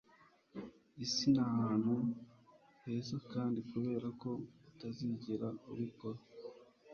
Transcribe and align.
isi 1.05 1.25
ni 1.33 1.41
ahantu 1.47 1.93
hezakandi 2.83 3.59
kubera 3.69 4.07
ko 4.21 4.29
utazigera 4.69 5.47
ubikora 5.71 6.19